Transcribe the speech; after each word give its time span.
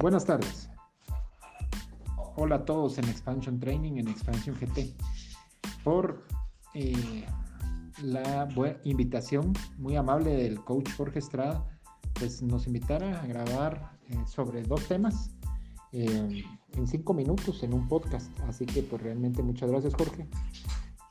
Buenas 0.00 0.24
tardes. 0.24 0.70
Hola 2.36 2.56
a 2.56 2.64
todos 2.64 2.96
en 2.96 3.04
Expansion 3.04 3.60
Training, 3.60 3.98
en 3.98 4.08
Expansion 4.08 4.56
GT. 4.58 4.94
Por 5.84 6.24
eh, 6.72 7.26
la 8.02 8.48
invitación 8.84 9.52
muy 9.76 9.96
amable 9.96 10.34
del 10.34 10.64
coach 10.64 10.88
Jorge 10.96 11.18
Estrada, 11.18 11.66
pues 12.14 12.40
nos 12.40 12.66
invitara 12.66 13.20
a 13.20 13.26
grabar 13.26 13.98
eh, 14.08 14.16
sobre 14.26 14.62
dos 14.62 14.88
temas 14.88 15.32
eh, 15.92 16.44
en 16.72 16.88
cinco 16.88 17.12
minutos 17.12 17.62
en 17.62 17.74
un 17.74 17.86
podcast. 17.86 18.30
Así 18.48 18.64
que 18.64 18.82
pues 18.82 19.02
realmente 19.02 19.42
muchas 19.42 19.70
gracias 19.70 19.94
Jorge. 19.94 20.26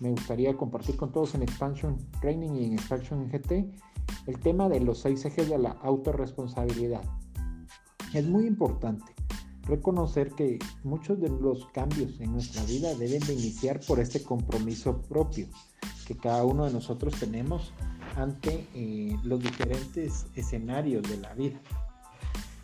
Me 0.00 0.12
gustaría 0.12 0.56
compartir 0.56 0.96
con 0.96 1.12
todos 1.12 1.34
en 1.34 1.42
Expansion 1.42 1.98
Training 2.22 2.54
y 2.54 2.64
en 2.64 2.72
Expansion 2.72 3.28
GT 3.28 3.70
el 4.26 4.40
tema 4.40 4.70
de 4.70 4.80
los 4.80 5.00
seis 5.00 5.26
ejes 5.26 5.50
de 5.50 5.58
la 5.58 5.72
autorresponsabilidad. 5.82 7.02
Es 8.14 8.26
muy 8.26 8.46
importante 8.46 9.12
reconocer 9.64 10.30
que 10.32 10.58
muchos 10.82 11.20
de 11.20 11.28
los 11.28 11.66
cambios 11.72 12.18
en 12.20 12.32
nuestra 12.32 12.62
vida 12.64 12.94
deben 12.94 13.20
de 13.20 13.34
iniciar 13.34 13.80
por 13.86 14.00
este 14.00 14.22
compromiso 14.22 15.02
propio 15.02 15.46
que 16.06 16.16
cada 16.16 16.42
uno 16.44 16.64
de 16.64 16.72
nosotros 16.72 17.14
tenemos 17.20 17.74
ante 18.16 18.66
eh, 18.74 19.14
los 19.24 19.40
diferentes 19.40 20.26
escenarios 20.34 21.02
de 21.02 21.18
la 21.18 21.34
vida. 21.34 21.60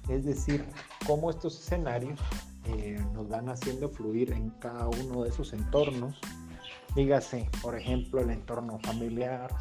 Es 0.09 0.25
decir, 0.25 0.65
cómo 1.07 1.31
estos 1.31 1.61
escenarios 1.61 2.19
eh, 2.67 2.99
nos 3.13 3.29
van 3.29 3.51
haciendo 3.51 3.91
fluir 3.91 4.33
en 4.33 4.49
cada 4.51 4.89
uno 4.89 5.23
de 5.23 5.29
esos 5.29 5.53
entornos. 5.53 6.19
Dígase, 6.97 7.51
por 7.61 7.77
ejemplo, 7.77 8.23
el 8.23 8.31
entorno 8.31 8.79
familiar, 8.79 9.55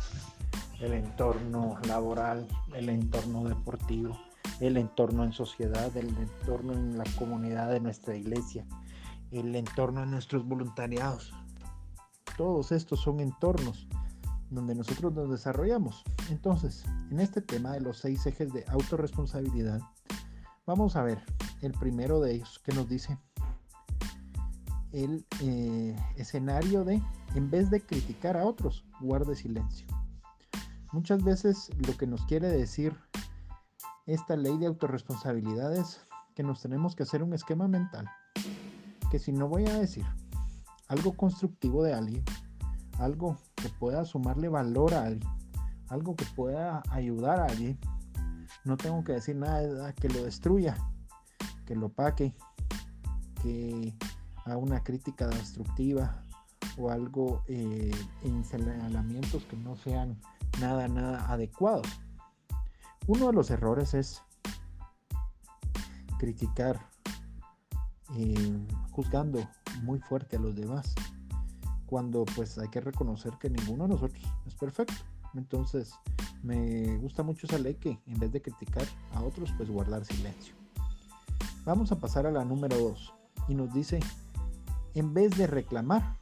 el 0.80 0.94
entorno 0.94 1.78
laboral, 1.88 2.48
el 2.74 2.88
entorno 2.88 3.44
deportivo, 3.44 4.18
el 4.60 4.78
entorno 4.78 5.24
en 5.24 5.34
sociedad, 5.34 5.96
el 5.98 6.10
entorno 6.10 6.74
en 6.74 6.98
la 6.98 7.04
comunidad 7.18 7.72
de 7.72 7.80
nuestra 7.80 8.16
iglesia, 8.16 8.66
el 9.32 9.56
entorno 9.56 10.02
de 10.02 10.08
nuestros 10.08 10.46
voluntariados. 10.46 11.34
Todos 12.38 12.72
estos 12.72 13.02
son 13.02 13.20
entornos 13.20 13.88
donde 14.50 14.76
nosotros 14.76 15.14
nos 15.14 15.30
desarrollamos. 15.30 16.04
Entonces, 16.30 16.84
en 17.10 17.20
este 17.20 17.42
tema 17.42 17.72
de 17.74 17.82
los 17.82 17.98
seis 17.98 18.26
ejes 18.26 18.54
de 18.54 18.66
autorresponsabilidad, 18.68 19.82
vamos 20.66 20.96
a 20.96 21.04
ver 21.04 21.20
el 21.62 21.72
primero 21.74 22.20
de 22.20 22.36
ellos 22.36 22.60
que 22.64 22.74
nos 22.74 22.88
dice 22.88 23.18
el 24.92 25.26
eh, 25.42 25.96
escenario 26.18 26.86
de, 26.86 27.02
en 27.36 27.50
vez 27.50 27.70
de 27.72 27.82
criticar 27.82 28.38
a 28.38 28.46
otros, 28.46 28.86
guarde 29.02 29.36
silencio. 29.36 29.88
Muchas 30.92 31.24
veces 31.24 31.72
lo 31.88 31.98
que 31.98 32.06
nos 32.06 32.24
quiere 32.26 32.48
decir 32.48 32.96
esta 34.06 34.36
ley 34.36 34.58
de 34.58 34.68
autorresponsabilidad 34.68 35.76
es 35.76 36.02
que 36.36 36.44
nos 36.44 36.62
tenemos 36.62 36.96
que 36.96 37.04
hacer 37.04 37.24
un 37.24 37.34
esquema 37.34 37.68
mental. 37.68 38.10
Que 39.10 39.20
si 39.20 39.32
no 39.32 39.48
voy 39.48 39.66
a 39.68 39.80
decir 39.80 40.06
algo 40.88 41.14
constructivo 41.14 41.84
de 41.84 41.94
alguien, 41.94 42.24
algo 43.00 43.38
que 43.56 43.70
pueda 43.70 44.06
sumarle 44.06 44.50
valor 44.50 44.94
a 44.94 45.04
alguien, 45.04 45.30
algo 45.90 46.16
que 46.16 46.26
pueda 46.36 46.84
ayudar 46.90 47.40
a 47.40 47.46
alguien, 47.46 47.80
no 48.66 48.78
tengo 48.78 49.04
que 49.04 49.14
decir 49.14 49.36
nada 49.36 49.94
que 49.94 50.10
lo 50.10 50.24
destruya, 50.24 50.76
que 51.66 51.76
lo 51.76 51.90
paque, 51.90 52.36
que 53.42 53.94
haga 54.46 54.58
una 54.58 54.84
crítica 54.84 55.28
destructiva 55.28 56.22
o 56.78 56.90
algo 56.90 57.44
eh, 57.48 57.92
en 58.24 58.44
señalamientos 58.44 59.44
que 59.46 59.56
no 59.58 59.76
sean 59.76 60.20
nada, 60.60 60.88
nada 60.88 61.26
adecuados. 61.32 61.88
Uno 63.08 63.28
de 63.28 63.34
los 63.34 63.52
errores 63.52 63.94
es 63.94 64.22
criticar, 66.18 66.90
eh, 68.16 68.68
juzgando 68.92 69.46
muy 69.82 70.00
fuerte 70.00 70.38
a 70.38 70.40
los 70.40 70.56
demás, 70.56 70.96
cuando 71.86 72.24
pues 72.24 72.58
hay 72.58 72.70
que 72.70 72.80
reconocer 72.80 73.34
que 73.40 73.50
ninguno 73.50 73.84
de 73.84 73.96
nosotros 73.96 74.24
es 74.48 74.56
perfecto. 74.56 74.94
Entonces 75.34 75.94
me 76.44 76.98
gusta 76.98 77.24
mucho 77.24 77.48
esa 77.48 77.58
ley 77.58 77.76
que 77.76 78.00
en 78.06 78.20
vez 78.20 78.32
de 78.32 78.42
criticar 78.42 78.86
a 79.14 79.22
otros, 79.22 79.52
pues 79.58 79.70
guardar 79.70 80.06
silencio. 80.06 80.56
Vamos 81.66 81.92
a 81.92 82.00
pasar 82.00 82.26
a 82.26 82.32
la 82.32 82.46
número 82.46 82.78
2 82.78 83.14
y 83.50 83.56
nos 83.56 83.74
dice, 83.74 84.00
en 84.94 85.14
vez 85.14 85.38
de 85.38 85.48
reclamar, 85.48 86.20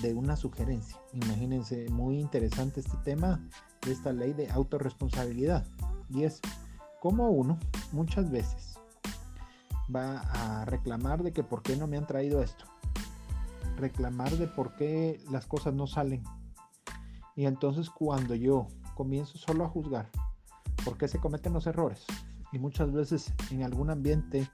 de 0.00 0.14
una 0.14 0.36
sugerencia. 0.36 0.98
Imagínense, 1.12 1.88
muy 1.90 2.18
interesante 2.18 2.80
este 2.80 2.96
tema 3.04 3.46
de 3.84 3.92
esta 3.92 4.12
ley 4.12 4.32
de 4.32 4.50
autorresponsabilidad. 4.50 5.66
Y 6.12 6.24
es 6.24 6.40
como 7.00 7.30
uno 7.30 7.58
muchas 7.92 8.30
veces 8.30 8.78
va 9.94 10.20
a 10.20 10.64
reclamar 10.64 11.22
de 11.22 11.32
que 11.32 11.42
por 11.42 11.62
qué 11.62 11.76
no 11.76 11.86
me 11.86 11.96
han 11.96 12.06
traído 12.06 12.42
esto. 12.42 12.64
Reclamar 13.76 14.30
de 14.32 14.46
por 14.46 14.74
qué 14.76 15.20
las 15.30 15.46
cosas 15.46 15.74
no 15.74 15.86
salen. 15.86 16.22
Y 17.34 17.46
entonces 17.46 17.90
cuando 17.90 18.34
yo 18.34 18.68
comienzo 18.94 19.38
solo 19.38 19.64
a 19.64 19.68
juzgar 19.68 20.08
por 20.84 20.98
qué 20.98 21.08
se 21.08 21.18
cometen 21.18 21.52
los 21.52 21.66
errores, 21.66 22.04
y 22.52 22.58
muchas 22.58 22.92
veces 22.92 23.32
en 23.50 23.62
algún 23.62 23.90
ambiente 23.90 24.48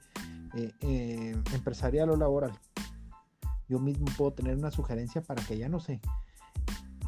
eh, 0.54 0.72
eh, 0.80 1.42
empresarial 1.52 2.10
o 2.10 2.16
laboral, 2.16 2.52
yo 3.69 3.78
mismo 3.80 4.06
puedo 4.16 4.32
tener 4.32 4.56
una 4.56 4.70
sugerencia 4.70 5.20
para 5.20 5.44
que 5.44 5.58
ya 5.58 5.69
no 5.69 5.80
se 5.80 6.00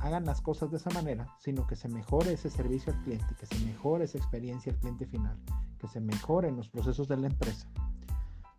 hagan 0.00 0.24
las 0.24 0.40
cosas 0.40 0.70
de 0.70 0.78
esa 0.78 0.90
manera, 0.90 1.28
sino 1.38 1.66
que 1.66 1.76
se 1.76 1.88
mejore 1.88 2.32
ese 2.32 2.50
servicio 2.50 2.92
al 2.92 3.02
cliente, 3.02 3.34
que 3.38 3.46
se 3.46 3.58
mejore 3.64 4.04
esa 4.04 4.18
experiencia 4.18 4.72
al 4.72 4.78
cliente 4.78 5.06
final, 5.06 5.38
que 5.78 5.88
se 5.88 6.00
mejoren 6.00 6.56
los 6.56 6.68
procesos 6.68 7.06
de 7.08 7.16
la 7.18 7.26
empresa. 7.26 7.68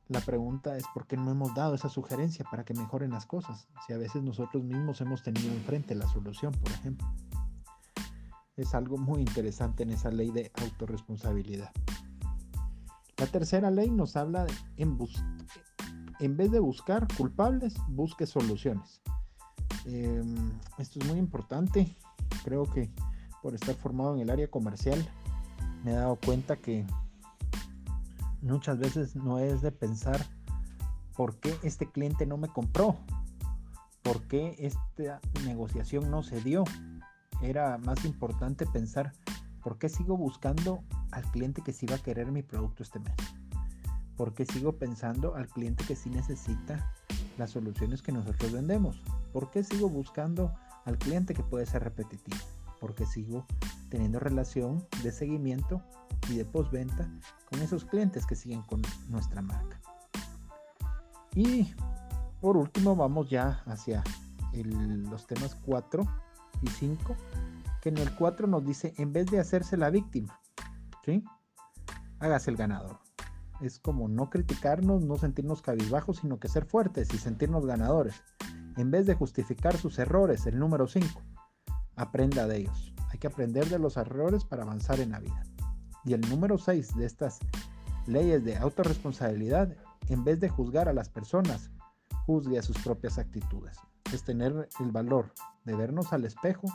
La 0.07 0.21
pregunta 0.21 0.77
es 0.77 0.83
por 0.93 1.07
qué 1.07 1.17
no 1.17 1.31
hemos 1.31 1.55
dado 1.55 1.73
esa 1.73 1.89
sugerencia 1.89 2.45
para 2.49 2.63
que 2.63 2.73
mejoren 2.73 3.11
las 3.11 3.25
cosas, 3.25 3.67
si 3.87 3.93
a 3.93 3.97
veces 3.97 4.21
nosotros 4.21 4.63
mismos 4.63 5.01
hemos 5.01 5.23
tenido 5.23 5.51
enfrente 5.53 5.95
la 5.95 6.07
solución, 6.07 6.51
por 6.53 6.71
ejemplo. 6.71 7.07
Es 8.55 8.75
algo 8.75 8.97
muy 8.97 9.21
interesante 9.21 9.83
en 9.83 9.91
esa 9.91 10.11
ley 10.11 10.29
de 10.29 10.51
autorresponsabilidad. 10.61 11.71
La 13.17 13.27
tercera 13.27 13.71
ley 13.71 13.89
nos 13.89 14.15
habla 14.15 14.45
de 14.45 14.53
en, 14.77 14.97
en 16.19 16.37
vez 16.37 16.51
de 16.51 16.59
buscar 16.59 17.07
culpables, 17.15 17.75
busque 17.87 18.27
soluciones. 18.27 19.01
Em, 19.85 20.51
esto 20.77 20.99
es 20.99 21.07
muy 21.07 21.17
importante. 21.17 21.95
Creo 22.43 22.69
que 22.69 22.89
por 23.41 23.55
estar 23.55 23.75
formado 23.75 24.15
en 24.15 24.21
el 24.21 24.29
área 24.29 24.49
comercial 24.49 25.07
me 25.83 25.91
he 25.91 25.95
dado 25.95 26.15
cuenta 26.17 26.55
que 26.55 26.85
muchas 28.41 28.79
veces 28.79 29.15
no 29.15 29.39
es 29.39 29.61
de 29.61 29.71
pensar 29.71 30.25
por 31.15 31.37
qué 31.37 31.55
este 31.63 31.89
cliente 31.89 32.25
no 32.25 32.37
me 32.37 32.47
compró, 32.47 32.95
por 34.03 34.21
qué 34.23 34.55
esta 34.59 35.19
negociación 35.45 36.09
no 36.09 36.23
se 36.23 36.41
dio. 36.41 36.63
Era 37.41 37.77
más 37.79 38.05
importante 38.05 38.65
pensar 38.67 39.13
por 39.63 39.77
qué 39.77 39.89
sigo 39.89 40.17
buscando 40.17 40.83
al 41.11 41.23
cliente 41.31 41.61
que 41.61 41.73
sí 41.73 41.85
va 41.85 41.95
a 41.95 42.03
querer 42.03 42.31
mi 42.31 42.43
producto 42.43 42.83
este 42.83 42.99
mes. 42.99 43.15
¿Por 44.15 44.33
sigo 44.45 44.73
pensando 44.73 45.35
al 45.35 45.47
cliente 45.47 45.83
que 45.83 45.95
sí 45.95 46.09
necesita 46.09 46.93
las 47.37 47.51
soluciones 47.51 48.03
que 48.03 48.11
nosotros 48.11 48.51
vendemos? 48.51 49.01
¿Por 49.31 49.49
qué 49.49 49.63
sigo 49.63 49.89
buscando 49.89 50.53
al 50.85 50.97
cliente 50.97 51.33
que 51.33 51.43
puede 51.43 51.65
ser 51.65 51.83
repetitivo? 51.83 52.37
Porque 52.79 53.05
sigo 53.05 53.45
teniendo 53.89 54.19
relación 54.19 54.85
de 55.03 55.11
seguimiento 55.11 55.81
y 56.29 56.37
de 56.37 56.45
postventa 56.45 57.09
con 57.49 57.61
esos 57.61 57.85
clientes 57.85 58.25
que 58.25 58.35
siguen 58.35 58.61
con 58.63 58.81
nuestra 59.09 59.41
marca. 59.41 59.79
Y 61.35 61.73
por 62.41 62.57
último 62.57 62.95
vamos 62.95 63.29
ya 63.29 63.63
hacia 63.65 64.03
los 64.53 65.27
temas 65.27 65.55
4 65.55 66.03
y 66.61 66.67
5, 66.67 67.15
que 67.81 67.89
en 67.89 67.97
el 67.97 68.13
4 68.15 68.47
nos 68.47 68.65
dice, 68.65 68.93
en 68.97 69.13
vez 69.13 69.27
de 69.27 69.39
hacerse 69.39 69.77
la 69.77 69.89
víctima, 69.89 70.39
¿sí? 71.05 71.23
hágase 72.19 72.51
el 72.51 72.57
ganador 72.57 72.99
es 73.61 73.79
como 73.79 74.07
no 74.07 74.29
criticarnos, 74.29 75.03
no 75.03 75.17
sentirnos 75.17 75.61
cabizbajos, 75.61 76.17
sino 76.17 76.39
que 76.39 76.47
ser 76.47 76.65
fuertes 76.65 77.13
y 77.13 77.17
sentirnos 77.17 77.65
ganadores. 77.65 78.23
En 78.77 78.91
vez 78.91 79.05
de 79.05 79.15
justificar 79.15 79.75
sus 79.77 79.99
errores, 79.99 80.45
el 80.45 80.57
número 80.57 80.87
5, 80.87 81.21
aprenda 81.95 82.47
de 82.47 82.57
ellos. 82.57 82.93
Hay 83.09 83.19
que 83.19 83.27
aprender 83.27 83.67
de 83.67 83.79
los 83.79 83.97
errores 83.97 84.45
para 84.45 84.63
avanzar 84.63 84.99
en 84.99 85.11
la 85.11 85.19
vida. 85.19 85.43
Y 86.05 86.13
el 86.13 86.21
número 86.21 86.57
6 86.57 86.95
de 86.95 87.05
estas 87.05 87.39
leyes 88.07 88.43
de 88.43 88.57
autorresponsabilidad, 88.57 89.75
en 90.09 90.23
vez 90.23 90.39
de 90.39 90.49
juzgar 90.49 90.87
a 90.87 90.93
las 90.93 91.09
personas, 91.09 91.69
juzgue 92.25 92.57
a 92.57 92.63
sus 92.63 92.77
propias 92.79 93.17
actitudes. 93.17 93.77
Es 94.13 94.23
tener 94.23 94.69
el 94.79 94.91
valor 94.91 95.33
de 95.65 95.75
vernos 95.75 96.13
al 96.13 96.25
espejo, 96.25 96.67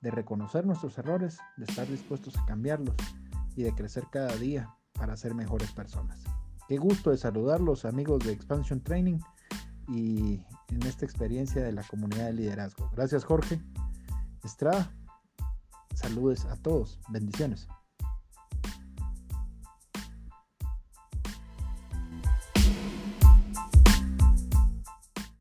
de 0.00 0.10
reconocer 0.10 0.66
nuestros 0.66 0.98
errores, 0.98 1.38
de 1.56 1.64
estar 1.66 1.86
dispuestos 1.86 2.36
a 2.38 2.46
cambiarlos 2.46 2.96
y 3.54 3.62
de 3.62 3.74
crecer 3.74 4.04
cada 4.10 4.34
día 4.36 4.74
para 4.94 5.16
ser 5.16 5.34
mejores 5.34 5.72
personas. 5.72 6.24
Qué 6.68 6.78
gusto 6.78 7.10
de 7.10 7.18
saludarlos 7.18 7.84
amigos 7.84 8.24
de 8.24 8.32
Expansion 8.32 8.80
Training 8.80 9.18
y 9.88 10.44
en 10.74 10.82
esta 10.84 11.04
experiencia 11.04 11.62
de 11.62 11.72
la 11.72 11.82
comunidad 11.82 12.26
de 12.26 12.34
liderazgo. 12.34 12.90
Gracias 12.92 13.24
Jorge. 13.24 13.60
Estrada, 14.44 14.92
saludes 15.94 16.44
a 16.46 16.56
todos. 16.56 16.98
Bendiciones. 17.10 17.68